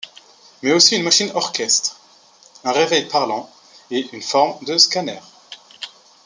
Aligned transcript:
Mais 0.63 0.71
aussi 0.73 0.95
une 0.95 1.03
machine 1.03 1.29
orchestre, 1.35 1.97
un 2.63 2.71
réveil 2.71 3.05
parlant 3.07 3.51
et 3.91 4.09
une 4.15 4.23
forme 4.23 4.57
de 4.65 4.75
scanner. 4.79 5.19